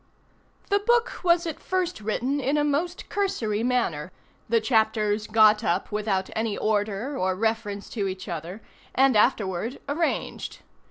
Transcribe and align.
The 0.71 0.79
book 0.79 1.23
was 1.23 1.45
at 1.45 1.59
first 1.59 2.01
written 2.01 2.39
in 2.39 2.57
a 2.57 2.63
most 2.63 3.07
cursory 3.07 3.61
manner 3.61 4.11
the 4.49 4.59
chapters 4.59 5.27
got 5.27 5.63
up 5.63 5.91
without 5.91 6.31
any 6.35 6.57
order 6.57 7.15
or 7.15 7.35
reference 7.35 7.87
to 7.91 8.07
each 8.07 8.27
other, 8.27 8.63
and 8.95 9.15
afterward 9.15 9.79
arranged. 9.87 10.61